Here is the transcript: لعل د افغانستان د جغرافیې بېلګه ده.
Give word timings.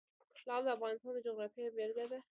لعل 0.47 0.61
د 0.65 0.67
افغانستان 0.75 1.11
د 1.15 1.17
جغرافیې 1.25 1.73
بېلګه 1.75 2.05
ده. 2.11 2.19